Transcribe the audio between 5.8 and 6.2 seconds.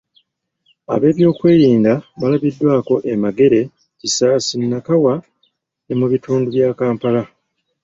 ne mu